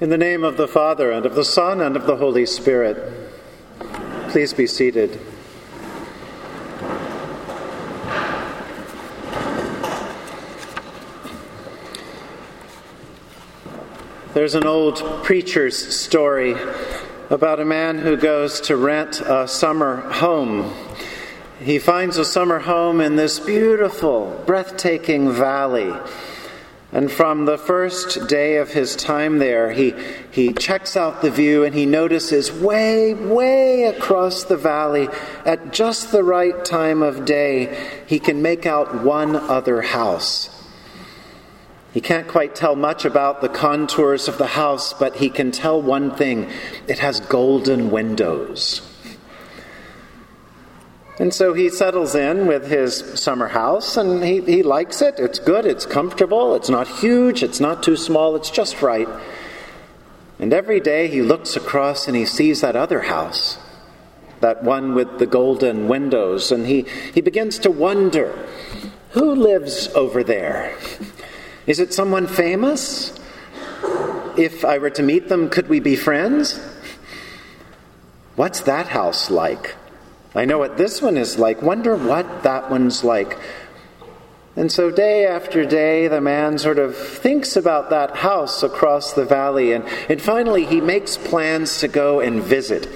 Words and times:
In 0.00 0.08
the 0.08 0.16
name 0.16 0.44
of 0.44 0.56
the 0.56 0.66
Father, 0.66 1.10
and 1.10 1.26
of 1.26 1.34
the 1.34 1.44
Son, 1.44 1.82
and 1.82 1.94
of 1.94 2.06
the 2.06 2.16
Holy 2.16 2.46
Spirit, 2.46 2.96
please 4.30 4.54
be 4.54 4.66
seated. 4.66 5.20
There's 14.32 14.54
an 14.54 14.64
old 14.64 15.02
preacher's 15.22 15.76
story 15.94 16.56
about 17.28 17.60
a 17.60 17.66
man 17.66 17.98
who 17.98 18.16
goes 18.16 18.62
to 18.62 18.78
rent 18.78 19.20
a 19.20 19.46
summer 19.46 19.96
home. 20.12 20.72
He 21.60 21.78
finds 21.78 22.16
a 22.16 22.24
summer 22.24 22.60
home 22.60 23.02
in 23.02 23.16
this 23.16 23.38
beautiful, 23.38 24.42
breathtaking 24.46 25.30
valley. 25.30 25.92
And 26.92 27.10
from 27.10 27.44
the 27.44 27.56
first 27.56 28.26
day 28.26 28.56
of 28.56 28.70
his 28.72 28.96
time 28.96 29.38
there, 29.38 29.70
he, 29.70 29.94
he 30.32 30.52
checks 30.52 30.96
out 30.96 31.22
the 31.22 31.30
view 31.30 31.62
and 31.62 31.72
he 31.72 31.86
notices 31.86 32.50
way, 32.50 33.14
way 33.14 33.84
across 33.84 34.42
the 34.44 34.56
valley, 34.56 35.08
at 35.44 35.72
just 35.72 36.10
the 36.10 36.24
right 36.24 36.64
time 36.64 37.02
of 37.02 37.24
day, 37.24 38.02
he 38.06 38.18
can 38.18 38.42
make 38.42 38.66
out 38.66 39.04
one 39.04 39.36
other 39.36 39.82
house. 39.82 40.56
He 41.92 42.00
can't 42.00 42.26
quite 42.26 42.56
tell 42.56 42.74
much 42.74 43.04
about 43.04 43.40
the 43.40 43.48
contours 43.48 44.26
of 44.26 44.38
the 44.38 44.46
house, 44.48 44.92
but 44.92 45.16
he 45.16 45.30
can 45.30 45.52
tell 45.52 45.80
one 45.80 46.14
thing 46.16 46.50
it 46.88 46.98
has 46.98 47.20
golden 47.20 47.92
windows. 47.92 48.89
And 51.20 51.34
so 51.34 51.52
he 51.52 51.68
settles 51.68 52.14
in 52.14 52.46
with 52.46 52.66
his 52.66 52.96
summer 53.20 53.48
house 53.48 53.98
and 53.98 54.24
he, 54.24 54.40
he 54.40 54.62
likes 54.62 55.02
it. 55.02 55.16
It's 55.18 55.38
good, 55.38 55.66
it's 55.66 55.84
comfortable, 55.84 56.54
it's 56.54 56.70
not 56.70 56.88
huge, 56.88 57.42
it's 57.42 57.60
not 57.60 57.82
too 57.82 57.94
small, 57.94 58.36
it's 58.36 58.50
just 58.50 58.80
right. 58.80 59.06
And 60.38 60.54
every 60.54 60.80
day 60.80 61.08
he 61.08 61.20
looks 61.20 61.56
across 61.56 62.08
and 62.08 62.16
he 62.16 62.24
sees 62.24 62.62
that 62.62 62.74
other 62.74 63.02
house, 63.02 63.58
that 64.40 64.64
one 64.64 64.94
with 64.94 65.18
the 65.18 65.26
golden 65.26 65.88
windows, 65.88 66.50
and 66.50 66.66
he, 66.66 66.86
he 67.12 67.20
begins 67.20 67.58
to 67.58 67.70
wonder 67.70 68.48
who 69.10 69.34
lives 69.34 69.88
over 69.88 70.24
there? 70.24 70.74
Is 71.66 71.80
it 71.80 71.92
someone 71.92 72.28
famous? 72.28 73.12
If 74.38 74.64
I 74.64 74.78
were 74.78 74.88
to 74.88 75.02
meet 75.02 75.28
them, 75.28 75.50
could 75.50 75.68
we 75.68 75.80
be 75.80 75.96
friends? 75.96 76.58
What's 78.36 78.62
that 78.62 78.86
house 78.86 79.30
like? 79.30 79.74
I 80.34 80.44
know 80.44 80.58
what 80.58 80.76
this 80.76 81.02
one 81.02 81.16
is 81.16 81.38
like. 81.38 81.60
Wonder 81.60 81.96
what 81.96 82.44
that 82.44 82.70
one's 82.70 83.02
like. 83.02 83.38
And 84.56 84.70
so, 84.70 84.90
day 84.90 85.26
after 85.26 85.64
day, 85.64 86.08
the 86.08 86.20
man 86.20 86.58
sort 86.58 86.78
of 86.78 86.96
thinks 86.96 87.56
about 87.56 87.90
that 87.90 88.16
house 88.16 88.62
across 88.62 89.12
the 89.12 89.24
valley, 89.24 89.72
and, 89.72 89.84
and 90.08 90.20
finally 90.20 90.66
he 90.66 90.80
makes 90.80 91.16
plans 91.16 91.78
to 91.78 91.88
go 91.88 92.20
and 92.20 92.42
visit. 92.42 92.88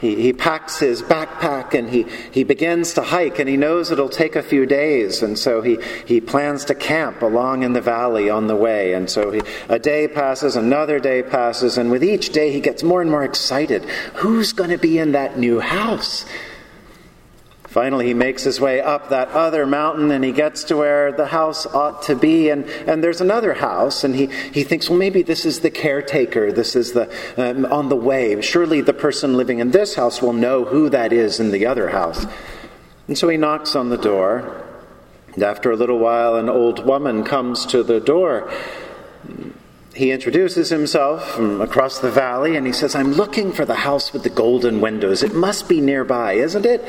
He, 0.00 0.14
he 0.14 0.32
packs 0.32 0.78
his 0.78 1.02
backpack 1.02 1.74
and 1.74 1.90
he, 1.90 2.06
he 2.30 2.44
begins 2.44 2.94
to 2.94 3.02
hike, 3.02 3.38
and 3.38 3.48
he 3.48 3.56
knows 3.56 3.90
it'll 3.90 4.08
take 4.08 4.36
a 4.36 4.42
few 4.42 4.64
days, 4.64 5.22
and 5.22 5.38
so 5.38 5.60
he, 5.60 5.78
he 6.06 6.20
plans 6.20 6.64
to 6.66 6.74
camp 6.74 7.20
along 7.20 7.64
in 7.64 7.72
the 7.74 7.80
valley 7.80 8.30
on 8.30 8.46
the 8.46 8.56
way. 8.56 8.94
And 8.94 9.10
so 9.10 9.30
he, 9.30 9.42
a 9.68 9.78
day 9.78 10.08
passes, 10.08 10.56
another 10.56 11.00
day 11.00 11.22
passes, 11.22 11.78
and 11.78 11.90
with 11.90 12.04
each 12.04 12.30
day 12.30 12.52
he 12.52 12.60
gets 12.60 12.82
more 12.82 13.02
and 13.02 13.10
more 13.10 13.24
excited. 13.24 13.84
Who's 14.14 14.52
going 14.52 14.70
to 14.70 14.78
be 14.78 14.98
in 14.98 15.12
that 15.12 15.38
new 15.38 15.60
house? 15.60 16.24
Finally, 17.68 18.06
he 18.06 18.14
makes 18.14 18.44
his 18.44 18.58
way 18.58 18.80
up 18.80 19.10
that 19.10 19.28
other 19.28 19.66
mountain 19.66 20.10
and 20.10 20.24
he 20.24 20.32
gets 20.32 20.64
to 20.64 20.74
where 20.74 21.12
the 21.12 21.26
house 21.26 21.66
ought 21.66 22.00
to 22.00 22.16
be. 22.16 22.48
And, 22.48 22.64
and 22.64 23.04
there's 23.04 23.20
another 23.20 23.52
house, 23.52 24.04
and 24.04 24.16
he, 24.16 24.26
he 24.54 24.64
thinks, 24.64 24.88
well, 24.88 24.98
maybe 24.98 25.22
this 25.22 25.44
is 25.44 25.60
the 25.60 25.70
caretaker. 25.70 26.50
This 26.50 26.74
is 26.74 26.92
the 26.92 27.14
um, 27.36 27.66
on 27.66 27.90
the 27.90 27.96
way. 27.96 28.40
Surely 28.40 28.80
the 28.80 28.94
person 28.94 29.36
living 29.36 29.58
in 29.58 29.70
this 29.70 29.96
house 29.96 30.22
will 30.22 30.32
know 30.32 30.64
who 30.64 30.88
that 30.88 31.12
is 31.12 31.40
in 31.40 31.50
the 31.50 31.66
other 31.66 31.90
house. 31.90 32.24
And 33.06 33.18
so 33.18 33.28
he 33.28 33.36
knocks 33.36 33.76
on 33.76 33.90
the 33.90 33.98
door. 33.98 34.64
And 35.34 35.42
after 35.42 35.70
a 35.70 35.76
little 35.76 35.98
while, 35.98 36.36
an 36.36 36.48
old 36.48 36.86
woman 36.86 37.22
comes 37.22 37.66
to 37.66 37.82
the 37.82 38.00
door. 38.00 38.50
He 39.94 40.10
introduces 40.10 40.70
himself 40.70 41.32
from 41.32 41.60
across 41.60 41.98
the 41.98 42.10
valley 42.10 42.56
and 42.56 42.66
he 42.66 42.72
says, 42.72 42.94
I'm 42.94 43.12
looking 43.12 43.52
for 43.52 43.66
the 43.66 43.74
house 43.74 44.14
with 44.14 44.22
the 44.22 44.30
golden 44.30 44.80
windows. 44.80 45.22
It 45.22 45.34
must 45.34 45.68
be 45.68 45.82
nearby, 45.82 46.34
isn't 46.34 46.64
it? 46.64 46.82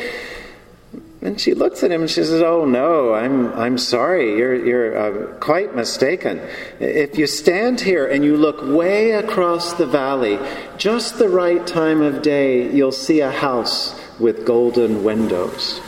And 1.21 1.39
she 1.39 1.53
looks 1.53 1.83
at 1.83 1.91
him 1.91 2.01
and 2.01 2.09
she 2.09 2.23
says, 2.23 2.41
Oh, 2.41 2.63
no, 2.63 3.13
I'm, 3.13 3.51
I'm 3.53 3.77
sorry. 3.77 4.37
You're, 4.37 4.65
you're 4.65 4.97
uh, 4.97 5.33
quite 5.39 5.75
mistaken. 5.75 6.39
If 6.79 7.17
you 7.17 7.27
stand 7.27 7.81
here 7.81 8.07
and 8.07 8.23
you 8.23 8.37
look 8.37 8.61
way 8.61 9.11
across 9.11 9.73
the 9.73 9.85
valley, 9.85 10.39
just 10.77 11.19
the 11.19 11.27
right 11.27 11.65
time 11.67 12.01
of 12.01 12.21
day, 12.21 12.71
you'll 12.73 12.93
see 12.93 13.19
a 13.19 13.31
house 13.31 13.99
with 14.17 14.45
golden 14.45 15.03
windows. 15.03 15.81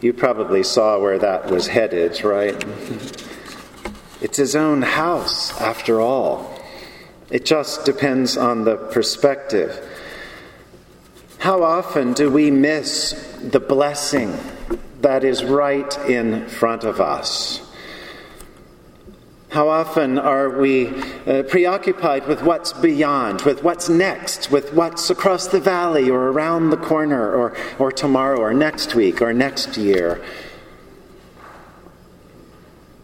You 0.00 0.12
probably 0.12 0.62
saw 0.62 1.00
where 1.00 1.18
that 1.18 1.50
was 1.50 1.66
headed, 1.68 2.22
right? 2.24 2.64
It's 4.20 4.36
his 4.36 4.54
own 4.54 4.82
house, 4.82 5.60
after 5.60 6.00
all. 6.00 6.60
It 7.30 7.44
just 7.44 7.84
depends 7.84 8.36
on 8.36 8.64
the 8.64 8.76
perspective. 8.76 9.91
How 11.42 11.64
often 11.64 12.12
do 12.12 12.30
we 12.30 12.52
miss 12.52 13.14
the 13.42 13.58
blessing 13.58 14.32
that 15.00 15.24
is 15.24 15.42
right 15.42 15.92
in 16.08 16.46
front 16.46 16.84
of 16.84 17.00
us? 17.00 17.60
How 19.48 19.68
often 19.68 20.20
are 20.20 20.50
we 20.50 20.86
uh, 21.26 21.42
preoccupied 21.42 22.28
with 22.28 22.44
what's 22.44 22.72
beyond, 22.72 23.42
with 23.42 23.64
what's 23.64 23.88
next, 23.88 24.52
with 24.52 24.72
what's 24.72 25.10
across 25.10 25.48
the 25.48 25.58
valley 25.58 26.08
or 26.08 26.28
around 26.28 26.70
the 26.70 26.76
corner 26.76 27.34
or, 27.34 27.56
or 27.80 27.90
tomorrow 27.90 28.38
or 28.38 28.54
next 28.54 28.94
week 28.94 29.20
or 29.20 29.32
next 29.32 29.76
year? 29.76 30.24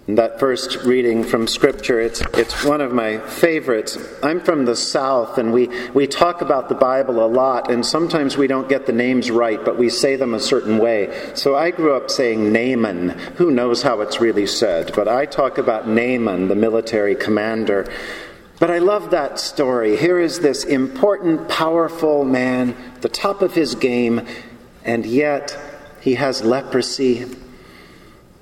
That 0.09 0.41
first 0.41 0.85
reading 0.85 1.23
from 1.23 1.47
Scripture, 1.47 2.01
it's, 2.01 2.23
it's 2.33 2.65
one 2.65 2.81
of 2.81 2.93
my 2.93 3.19
favorites. 3.19 3.99
I'm 4.23 4.41
from 4.41 4.65
the 4.65 4.75
South, 4.75 5.37
and 5.37 5.53
we, 5.53 5.69
we 5.91 6.07
talk 6.07 6.41
about 6.41 6.71
the 6.71 6.75
Bible 6.75 7.23
a 7.23 7.29
lot, 7.29 7.71
and 7.71 7.85
sometimes 7.85 8.35
we 8.35 8.47
don't 8.47 8.71
get 8.71 8.87
the 8.87 8.93
names 8.93 9.31
right, 9.31 9.63
but 9.63 9.77
we 9.77 9.91
say 9.91 10.17
them 10.17 10.33
a 10.33 10.41
certain 10.41 10.79
way. 10.79 11.33
So 11.35 11.57
I 11.57 11.71
grew 11.71 11.95
up 11.95 12.11
saying 12.11 12.51
Naaman. 12.51 13.11
Who 13.37 13.51
knows 13.51 13.83
how 13.83 14.01
it's 14.01 14.19
really 14.19 14.47
said? 14.47 14.93
But 14.97 15.09
I 15.09 15.27
talk 15.27 15.59
about 15.59 15.87
Naaman, 15.87 16.49
the 16.49 16.55
military 16.55 17.15
commander. 17.15 17.87
But 18.59 18.71
I 18.71 18.79
love 18.79 19.11
that 19.11 19.39
story. 19.39 19.99
Here 19.99 20.19
is 20.19 20.41
this 20.41 20.65
important, 20.65 21.51
powerful 21.51 22.25
man, 22.25 22.75
the 23.03 23.11
top 23.11 23.43
of 23.43 23.55
his 23.55 23.75
game, 23.75 24.27
and 24.87 25.05
yet 25.05 25.55
he 26.01 26.15
has 26.15 26.43
leprosy 26.43 27.27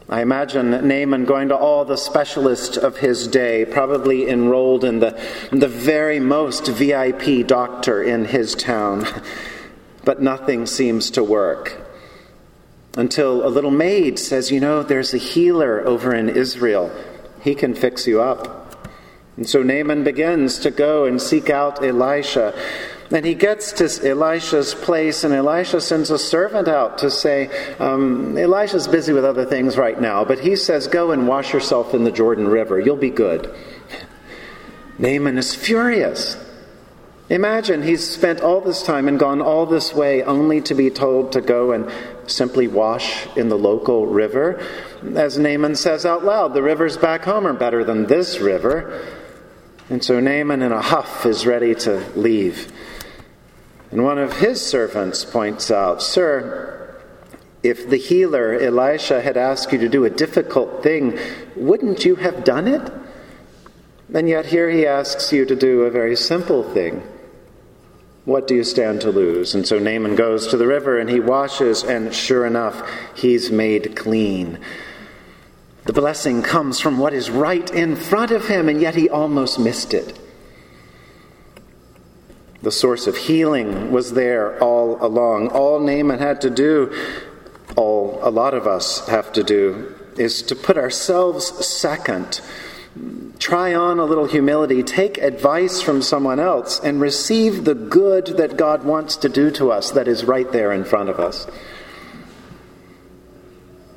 I 0.09 0.23
imagine 0.23 0.71
Naaman 0.71 1.25
going 1.25 1.49
to 1.49 1.57
all 1.57 1.85
the 1.85 1.97
specialists 1.97 2.77
of 2.77 2.99
his 2.99 3.27
day, 3.27 3.65
probably 3.65 4.29
enrolled 4.29 4.85
in 4.85 5.01
the, 5.01 5.21
the 5.51 5.67
very 5.67 6.21
most 6.21 6.69
VIP 6.69 7.45
doctor 7.45 8.05
in 8.05 8.27
his 8.27 8.55
town, 8.55 9.05
but 10.05 10.23
nothing 10.23 10.67
seems 10.67 11.11
to 11.11 11.25
work. 11.25 11.83
Until 12.97 13.45
a 13.45 13.51
little 13.51 13.73
maid 13.73 14.21
says, 14.21 14.53
You 14.53 14.61
know, 14.61 14.85
there's 14.85 15.13
a 15.13 15.19
healer 15.19 15.85
over 15.85 16.15
in 16.15 16.29
Israel. 16.29 16.93
He 17.43 17.57
can 17.57 17.75
fix 17.75 18.07
you 18.07 18.23
up. 18.23 18.89
And 19.37 19.49
so 19.49 19.63
Naaman 19.63 20.05
begins 20.05 20.61
to 20.61 20.71
go 20.71 21.05
and 21.05 21.21
seek 21.21 21.51
out 21.51 21.85
Elisha. 21.85 22.55
And 23.11 23.25
he 23.25 23.35
gets 23.35 23.73
to 23.73 24.09
Elisha's 24.09 24.75
place, 24.75 25.23
and 25.23 25.33
Elisha 25.33 25.81
sends 25.81 26.11
a 26.11 26.19
servant 26.19 26.67
out 26.67 26.99
to 26.99 27.11
say, 27.11 27.49
um, 27.79 28.37
Elisha's 28.37 28.89
busy 28.89 29.13
with 29.13 29.25
other 29.25 29.45
things 29.45 29.77
right 29.77 30.01
now, 30.01 30.25
but 30.25 30.41
he 30.41 30.57
says, 30.57 30.89
Go 30.89 31.13
and 31.13 31.29
wash 31.29 31.53
yourself 31.53 31.95
in 31.95 32.05
the 32.05 32.11
Jordan 32.11 32.49
River. 32.49 32.81
You'll 32.81 32.97
be 32.97 33.11
good. 33.11 33.55
Naaman 34.99 35.39
is 35.39 35.55
furious. 35.55 36.37
Imagine 37.29 37.83
he's 37.83 38.09
spent 38.09 38.41
all 38.41 38.61
this 38.61 38.85
time 38.85 39.09
and 39.09 39.19
gone 39.19 39.43
all 39.43 39.67
this 39.67 39.93
way 39.93 40.23
only 40.23 40.61
to 40.63 40.75
be 40.75 40.91
told 40.91 41.33
to 41.33 41.41
go 41.41 41.73
and 41.73 41.91
simply 42.29 42.69
wash 42.69 43.27
in 43.37 43.49
the 43.49 43.59
local 43.59 44.07
river. 44.07 44.65
As 45.15 45.37
Naaman 45.37 45.75
says 45.75 46.07
out 46.07 46.25
loud, 46.25 46.55
the 46.55 46.63
rivers 46.63 46.97
back 46.97 47.25
home 47.25 47.47
are 47.47 47.53
better 47.53 47.83
than 47.83 48.07
this 48.07 48.39
river. 48.39 49.05
And 49.89 50.05
so 50.05 50.21
Naaman, 50.21 50.63
in 50.63 50.71
a 50.71 50.81
huff, 50.81 51.27
is 51.27 51.47
ready 51.47 51.75
to 51.77 51.99
leave. 52.17 52.73
And 53.91 54.05
one 54.05 54.19
of 54.19 54.39
his 54.39 54.65
servants 54.65 55.25
points 55.25 55.71
out, 55.71 56.03
Sir, 56.03 56.95
if 57.63 57.89
the 57.89 57.97
healer 57.97 58.55
Elisha 58.55 59.21
had 59.21 59.37
asked 59.37 59.73
you 59.73 59.79
to 59.79 59.89
do 59.89 60.05
a 60.05 60.11
difficult 60.11 60.83
thing, 60.83 61.19
wouldn't 61.55 62.05
you 62.05 62.17
have 62.17 62.45
done 62.45 62.69
it? 62.69 62.93
And 64.13 64.29
yet 64.29 64.47
here 64.47 64.71
he 64.71 64.87
asks 64.87 65.33
you 65.33 65.45
to 65.47 65.57
do 65.57 65.83
a 65.83 65.91
very 65.91 66.17
simple 66.17 66.63
thing. 66.63 67.03
What 68.25 68.49
do 68.49 68.55
you 68.55 68.65
stand 68.65 69.01
to 69.03 69.11
lose? 69.11 69.55
And 69.55 69.67
so 69.67 69.79
Naaman 69.79 70.17
goes 70.17 70.49
to 70.49 70.57
the 70.57 70.67
river 70.67 70.99
and 70.99 71.09
he 71.09 71.21
washes, 71.21 71.85
and 71.85 72.13
sure 72.15 72.45
enough, 72.45 72.89
he's 73.15 73.51
made 73.51 73.97
clean. 73.97 74.59
The 75.85 75.93
blessing 75.93 76.43
comes 76.43 76.81
from 76.81 76.99
what 76.99 77.15
is 77.15 77.31
right 77.31 77.71
in 77.71 77.95
front 77.95 78.33
of 78.33 78.49
him, 78.49 78.69
and 78.69 78.81
yet 78.81 78.97
he 78.97 79.09
almost 79.09 79.61
missed 79.61 79.95
it. 79.95 80.19
The 82.67 82.73
source 82.73 83.07
of 83.07 83.17
healing 83.17 83.93
was 83.93 84.15
there 84.15 84.61
all 84.61 84.99
along. 85.01 85.51
All 85.51 85.79
Naaman 85.79 86.19
had 86.19 86.41
to 86.41 86.51
do, 86.51 86.93
all 87.77 88.19
a 88.23 88.29
lot 88.29 88.55
of 88.55 88.67
us 88.67 89.07
have 89.07 89.33
to 89.35 89.45
do, 89.45 89.95
is 90.17 90.43
to 90.43 90.57
put 90.57 90.77
ourselves 90.77 91.65
second. 91.65 92.41
Try 93.39 93.73
on 93.73 94.01
a 94.01 94.05
little 94.05 94.27
humility, 94.27 94.83
take 94.83 95.17
advice 95.19 95.81
from 95.81 96.03
someone 96.03 96.41
else, 96.41 96.81
and 96.81 97.01
receive 97.01 97.65
the 97.65 97.77
good 97.77 98.37
that 98.37 98.57
God 98.57 98.83
wants 98.83 99.15
to 99.19 99.29
do 99.29 99.53
to 99.53 99.71
us 99.71 99.93
that 99.93 100.09
is 100.09 100.25
right 100.25 100.51
there 100.51 100.73
in 100.73 100.85
front 100.85 101.09
of 101.09 101.21
us. 101.21 101.47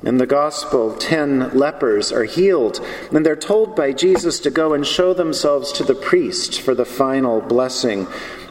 In 0.04 0.18
the 0.18 0.26
gospel, 0.26 0.94
ten 0.94 1.58
lepers 1.58 2.12
are 2.12 2.24
healed, 2.24 2.80
and 3.10 3.26
they're 3.26 3.34
told 3.34 3.74
by 3.74 3.92
Jesus 3.92 4.38
to 4.40 4.50
go 4.50 4.72
and 4.74 4.86
show 4.86 5.12
themselves 5.12 5.72
to 5.72 5.82
the 5.82 5.96
priest 5.96 6.60
for 6.60 6.74
the 6.74 6.86
final 6.86 7.40
blessing. 7.40 8.06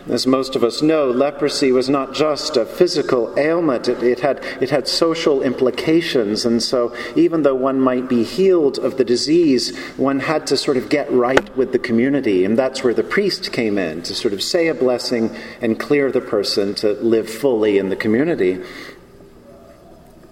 As 0.07 0.25
most 0.25 0.55
of 0.55 0.63
us 0.63 0.81
know, 0.81 1.11
leprosy 1.11 1.71
was 1.71 1.89
not 1.89 2.13
just 2.13 2.57
a 2.57 2.65
physical 2.65 3.37
ailment, 3.37 3.87
it, 3.87 4.01
it, 4.01 4.21
had, 4.21 4.43
it 4.59 4.69
had 4.69 4.87
social 4.87 5.43
implications. 5.43 6.45
And 6.45 6.63
so, 6.63 6.95
even 7.15 7.43
though 7.43 7.55
one 7.55 7.79
might 7.79 8.09
be 8.09 8.23
healed 8.23 8.79
of 8.79 8.97
the 8.97 9.03
disease, 9.03 9.77
one 9.97 10.21
had 10.21 10.47
to 10.47 10.57
sort 10.57 10.77
of 10.77 10.89
get 10.89 11.11
right 11.11 11.55
with 11.55 11.73
the 11.73 11.79
community. 11.79 12.45
And 12.45 12.57
that's 12.57 12.83
where 12.83 12.93
the 12.93 13.03
priest 13.03 13.51
came 13.51 13.77
in 13.77 14.01
to 14.03 14.15
sort 14.15 14.33
of 14.33 14.41
say 14.41 14.67
a 14.67 14.73
blessing 14.73 15.35
and 15.61 15.79
clear 15.79 16.11
the 16.11 16.21
person 16.21 16.73
to 16.75 16.93
live 16.93 17.29
fully 17.29 17.77
in 17.77 17.89
the 17.89 17.95
community. 17.95 18.63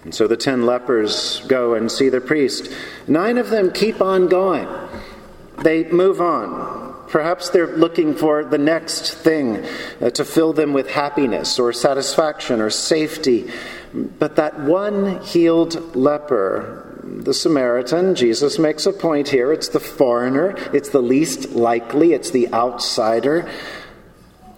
And 0.04 0.14
so 0.14 0.26
the 0.26 0.36
ten 0.36 0.64
lepers 0.64 1.40
go 1.48 1.74
and 1.74 1.92
see 1.92 2.08
the 2.08 2.20
priest. 2.20 2.72
Nine 3.06 3.36
of 3.36 3.50
them 3.50 3.70
keep 3.70 4.00
on 4.00 4.28
going, 4.28 4.66
they 5.62 5.84
move 5.84 6.20
on. 6.20 6.87
Perhaps 7.08 7.50
they're 7.50 7.76
looking 7.76 8.14
for 8.14 8.44
the 8.44 8.58
next 8.58 9.14
thing 9.14 9.64
uh, 10.00 10.10
to 10.10 10.24
fill 10.24 10.52
them 10.52 10.72
with 10.72 10.90
happiness 10.90 11.58
or 11.58 11.72
satisfaction 11.72 12.60
or 12.60 12.70
safety. 12.70 13.50
But 13.92 14.36
that 14.36 14.60
one 14.60 15.22
healed 15.22 15.96
leper, 15.96 17.00
the 17.02 17.32
Samaritan, 17.32 18.14
Jesus 18.14 18.58
makes 18.58 18.84
a 18.86 18.92
point 18.92 19.28
here. 19.28 19.52
It's 19.52 19.68
the 19.68 19.80
foreigner, 19.80 20.54
it's 20.74 20.90
the 20.90 21.02
least 21.02 21.50
likely, 21.50 22.12
it's 22.12 22.30
the 22.30 22.52
outsider, 22.52 23.50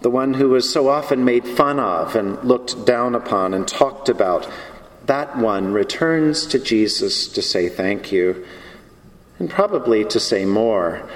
the 0.01 0.09
one 0.09 0.33
who 0.33 0.49
was 0.49 0.71
so 0.71 0.89
often 0.89 1.23
made 1.23 1.47
fun 1.47 1.79
of 1.79 2.15
and 2.15 2.43
looked 2.43 2.85
down 2.85 3.15
upon 3.15 3.53
and 3.53 3.67
talked 3.67 4.09
about 4.09 4.51
that 5.05 5.37
one 5.37 5.73
returns 5.73 6.45
to 6.47 6.59
Jesus 6.59 7.27
to 7.27 7.41
say 7.41 7.69
thank 7.69 8.11
you, 8.11 8.45
and 9.39 9.49
probably 9.49 10.05
to 10.05 10.19
say 10.19 10.45
more. 10.45 11.09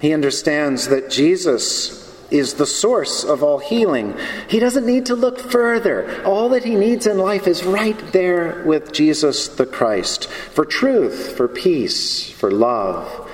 He 0.00 0.14
understands 0.14 0.88
that 0.88 1.10
Jesus 1.10 2.00
is 2.30 2.54
the 2.54 2.66
source 2.66 3.24
of 3.24 3.42
all 3.42 3.58
healing. 3.58 4.16
He 4.48 4.58
doesn't 4.58 4.86
need 4.86 5.06
to 5.06 5.14
look 5.14 5.38
further. 5.38 6.22
All 6.24 6.48
that 6.50 6.64
he 6.64 6.74
needs 6.74 7.06
in 7.06 7.18
life 7.18 7.46
is 7.46 7.64
right 7.64 7.98
there 8.12 8.62
with 8.64 8.92
Jesus 8.92 9.48
the 9.48 9.66
Christ 9.66 10.26
for 10.28 10.64
truth, 10.64 11.36
for 11.36 11.48
peace, 11.48 12.30
for 12.30 12.50
love. 12.50 13.28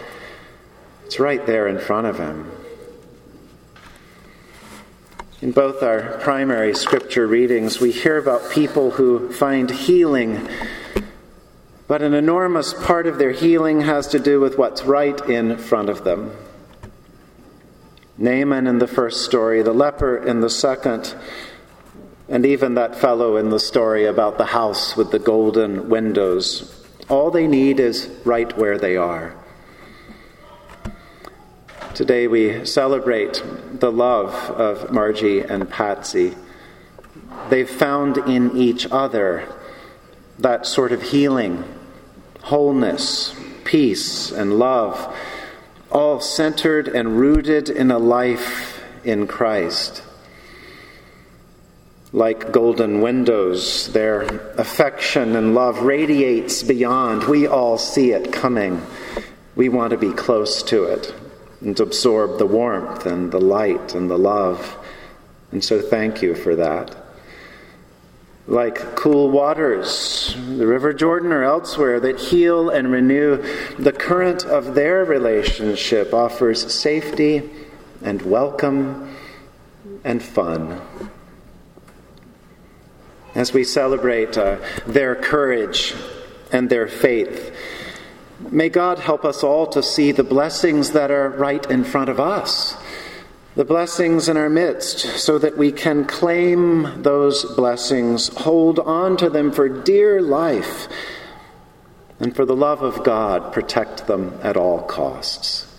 It's 1.04 1.20
right 1.20 1.44
there 1.46 1.68
in 1.68 1.78
front 1.78 2.06
of 2.06 2.18
him. 2.18 2.50
In 5.42 5.52
both 5.52 5.82
our 5.82 6.18
primary 6.22 6.74
scripture 6.74 7.26
readings, 7.26 7.78
we 7.78 7.92
hear 7.92 8.16
about 8.16 8.50
people 8.50 8.92
who 8.92 9.30
find 9.32 9.70
healing, 9.70 10.48
but 11.86 12.00
an 12.00 12.14
enormous 12.14 12.72
part 12.72 13.06
of 13.06 13.18
their 13.18 13.32
healing 13.32 13.82
has 13.82 14.08
to 14.08 14.18
do 14.18 14.40
with 14.40 14.56
what's 14.56 14.82
right 14.82 15.20
in 15.28 15.58
front 15.58 15.90
of 15.90 16.02
them. 16.02 16.34
Naaman 18.18 18.66
in 18.66 18.78
the 18.78 18.86
first 18.86 19.24
story, 19.24 19.62
the 19.62 19.74
leper 19.74 20.16
in 20.16 20.40
the 20.40 20.50
second, 20.50 21.14
and 22.28 22.46
even 22.46 22.74
that 22.74 22.96
fellow 22.96 23.36
in 23.36 23.50
the 23.50 23.60
story 23.60 24.06
about 24.06 24.38
the 24.38 24.46
house 24.46 24.96
with 24.96 25.10
the 25.10 25.18
golden 25.18 25.88
windows. 25.88 26.84
All 27.08 27.30
they 27.30 27.46
need 27.46 27.78
is 27.78 28.08
right 28.24 28.56
where 28.56 28.78
they 28.78 28.96
are. 28.96 29.34
Today 31.94 32.26
we 32.26 32.64
celebrate 32.64 33.42
the 33.72 33.92
love 33.92 34.34
of 34.50 34.90
Margie 34.90 35.40
and 35.40 35.70
Patsy. 35.70 36.34
They've 37.48 37.68
found 37.68 38.18
in 38.18 38.56
each 38.56 38.86
other 38.90 39.48
that 40.38 40.66
sort 40.66 40.92
of 40.92 41.02
healing, 41.02 41.64
wholeness, 42.42 43.34
peace, 43.64 44.30
and 44.32 44.58
love, 44.58 45.16
all 45.96 46.20
centered 46.20 46.88
and 46.88 47.18
rooted 47.18 47.70
in 47.70 47.90
a 47.90 47.98
life 47.98 48.84
in 49.02 49.26
Christ. 49.26 50.02
Like 52.12 52.52
golden 52.52 53.00
windows, 53.00 53.90
their 53.94 54.20
affection 54.58 55.34
and 55.36 55.54
love 55.54 55.80
radiates 55.80 56.62
beyond. 56.62 57.24
We 57.24 57.46
all 57.46 57.78
see 57.78 58.12
it 58.12 58.30
coming. 58.30 58.82
We 59.54 59.70
want 59.70 59.92
to 59.92 59.96
be 59.96 60.12
close 60.12 60.62
to 60.64 60.84
it 60.84 61.14
and 61.62 61.80
absorb 61.80 62.36
the 62.36 62.46
warmth 62.46 63.06
and 63.06 63.32
the 63.32 63.40
light 63.40 63.94
and 63.94 64.10
the 64.10 64.18
love. 64.18 64.76
And 65.50 65.64
so 65.64 65.80
thank 65.80 66.20
you 66.20 66.34
for 66.34 66.56
that. 66.56 66.94
Like 68.48 68.94
cool 68.94 69.30
waters, 69.30 70.36
the 70.56 70.66
River 70.66 70.92
Jordan 70.92 71.32
or 71.32 71.42
elsewhere, 71.42 71.98
that 72.00 72.20
heal 72.20 72.70
and 72.70 72.92
renew, 72.92 73.42
the 73.76 73.92
current 73.92 74.44
of 74.44 74.74
their 74.74 75.04
relationship 75.04 76.14
offers 76.14 76.72
safety 76.72 77.50
and 78.02 78.22
welcome 78.22 79.16
and 80.04 80.22
fun. 80.22 80.80
As 83.34 83.52
we 83.52 83.64
celebrate 83.64 84.38
uh, 84.38 84.58
their 84.86 85.16
courage 85.16 85.94
and 86.52 86.70
their 86.70 86.86
faith, 86.86 87.52
May 88.38 88.68
God 88.68 88.98
help 88.98 89.24
us 89.24 89.42
all 89.42 89.66
to 89.68 89.82
see 89.82 90.12
the 90.12 90.22
blessings 90.22 90.90
that 90.90 91.10
are 91.10 91.30
right 91.30 91.64
in 91.70 91.84
front 91.84 92.10
of 92.10 92.20
us, 92.20 92.76
the 93.56 93.64
blessings 93.64 94.28
in 94.28 94.36
our 94.36 94.50
midst, 94.50 95.00
so 95.18 95.38
that 95.38 95.56
we 95.56 95.72
can 95.72 96.04
claim 96.04 97.02
those 97.02 97.42
blessings, 97.56 98.28
hold 98.36 98.78
on 98.78 99.16
to 99.16 99.30
them 99.30 99.50
for 99.50 99.66
dear 99.66 100.20
life, 100.20 100.88
and 102.20 102.36
for 102.36 102.44
the 102.44 102.54
love 102.54 102.82
of 102.82 103.02
God, 103.02 103.54
protect 103.54 104.06
them 104.06 104.38
at 104.42 104.58
all 104.58 104.82
costs. 104.82 105.74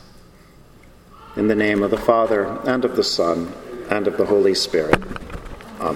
In 1.36 1.48
the 1.48 1.56
name 1.56 1.84
of 1.84 1.92
the 1.92 1.98
Father, 1.98 2.46
and 2.66 2.84
of 2.84 2.96
the 2.96 3.04
Son, 3.04 3.54
and 3.92 4.08
of 4.08 4.18
the 4.18 4.26
Holy 4.26 4.56
Spirit. 4.56 5.00
Amen. 5.80 5.96